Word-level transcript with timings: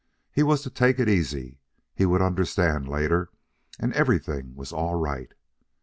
He 0.31 0.41
was 0.41 0.63
to 0.63 0.71
take 0.71 0.97
it 0.97 1.07
easy 1.07 1.59
he 1.93 2.07
would 2.07 2.23
understand 2.23 2.89
later 2.89 3.29
and 3.79 3.93
everything 3.93 4.55
was 4.55 4.73
all 4.73 4.95
right.... 4.95 5.31